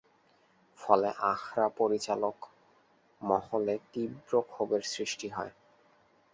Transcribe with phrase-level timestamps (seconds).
[0.79, 2.37] ফলে আখড়া পরিচালক
[3.21, 5.53] মহলে তীব্র ক্ষোভের সৃষ্টি হয়।